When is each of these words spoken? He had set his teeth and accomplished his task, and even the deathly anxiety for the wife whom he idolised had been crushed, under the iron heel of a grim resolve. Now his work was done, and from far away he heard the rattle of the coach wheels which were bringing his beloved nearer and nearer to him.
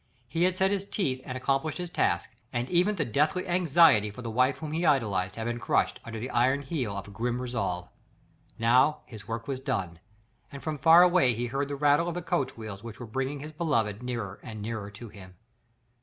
He 0.27 0.45
had 0.45 0.55
set 0.55 0.71
his 0.71 0.89
teeth 0.89 1.21
and 1.23 1.37
accomplished 1.37 1.77
his 1.77 1.91
task, 1.91 2.31
and 2.51 2.67
even 2.71 2.95
the 2.95 3.05
deathly 3.05 3.47
anxiety 3.47 4.09
for 4.09 4.23
the 4.23 4.31
wife 4.31 4.57
whom 4.57 4.71
he 4.71 4.83
idolised 4.83 5.35
had 5.35 5.43
been 5.45 5.59
crushed, 5.59 5.99
under 6.03 6.17
the 6.19 6.31
iron 6.31 6.63
heel 6.63 6.97
of 6.97 7.07
a 7.07 7.11
grim 7.11 7.39
resolve. 7.39 7.87
Now 8.57 9.01
his 9.05 9.27
work 9.27 9.47
was 9.47 9.59
done, 9.59 9.99
and 10.51 10.63
from 10.63 10.79
far 10.79 11.03
away 11.03 11.35
he 11.35 11.45
heard 11.45 11.67
the 11.67 11.75
rattle 11.75 12.07
of 12.07 12.15
the 12.15 12.23
coach 12.23 12.57
wheels 12.57 12.81
which 12.81 12.99
were 12.99 13.05
bringing 13.05 13.41
his 13.41 13.51
beloved 13.51 14.01
nearer 14.01 14.39
and 14.41 14.59
nearer 14.59 14.89
to 14.89 15.09
him. 15.09 15.35